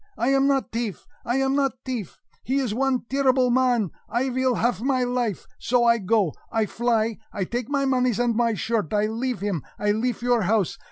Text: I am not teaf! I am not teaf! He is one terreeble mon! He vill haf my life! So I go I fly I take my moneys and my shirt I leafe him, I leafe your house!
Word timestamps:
I 0.17 0.29
am 0.29 0.47
not 0.47 0.71
teaf! 0.71 1.05
I 1.23 1.35
am 1.35 1.55
not 1.55 1.73
teaf! 1.85 2.17
He 2.43 2.55
is 2.57 2.73
one 2.73 3.01
terreeble 3.07 3.51
mon! 3.51 3.91
He 4.17 4.29
vill 4.29 4.55
haf 4.55 4.81
my 4.81 5.03
life! 5.03 5.45
So 5.59 5.83
I 5.85 5.99
go 5.99 6.33
I 6.51 6.65
fly 6.65 7.19
I 7.31 7.43
take 7.43 7.69
my 7.69 7.85
moneys 7.85 8.17
and 8.17 8.35
my 8.35 8.55
shirt 8.55 8.91
I 8.95 9.05
leafe 9.05 9.41
him, 9.41 9.61
I 9.77 9.91
leafe 9.91 10.23
your 10.23 10.41
house! 10.41 10.79